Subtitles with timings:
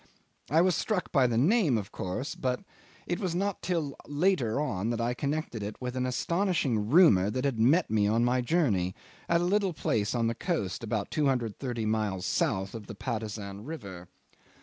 [0.49, 2.61] I was struck by the name, of course; but
[3.05, 7.45] it was not till later on that I connected it with an astonishing rumour that
[7.45, 8.95] had met me on my journey,
[9.29, 14.07] at a little place on the coast about 230 miles south of Patusan River.